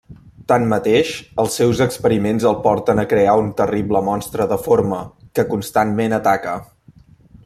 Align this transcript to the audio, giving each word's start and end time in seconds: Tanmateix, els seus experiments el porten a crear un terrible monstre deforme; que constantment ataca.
Tanmateix, 0.51 1.09
els 1.43 1.57
seus 1.59 1.81
experiments 1.85 2.47
el 2.51 2.57
porten 2.63 3.01
a 3.03 3.05
crear 3.11 3.35
un 3.41 3.51
terrible 3.61 4.01
monstre 4.09 4.51
deforme; 4.55 5.03
que 5.39 5.47
constantment 5.53 6.17
ataca. 6.21 6.57